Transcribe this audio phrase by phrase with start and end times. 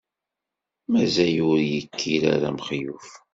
[0.91, 3.09] Mazal ur d-yekkir ara Mexluf.